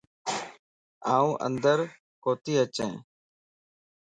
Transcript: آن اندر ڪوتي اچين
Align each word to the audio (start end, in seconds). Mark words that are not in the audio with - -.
آن 1.15 1.27
اندر 1.45 1.79
ڪوتي 2.23 2.53
اچين 2.63 2.93